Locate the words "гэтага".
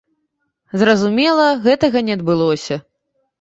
1.67-2.03